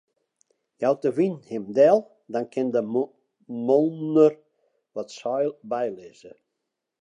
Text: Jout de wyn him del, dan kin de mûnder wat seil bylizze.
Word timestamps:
Jout 0.81 0.99
de 1.03 1.09
wyn 1.17 1.37
him 1.51 1.63
del, 1.77 1.99
dan 2.31 2.45
kin 2.53 2.67
de 2.75 2.81
mûnder 3.65 4.33
wat 4.93 5.09
seil 5.19 5.51
bylizze. 5.69 6.31